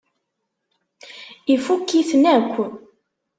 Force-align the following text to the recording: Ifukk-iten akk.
Ifukk-iten 1.55 2.23
akk. 2.35 2.55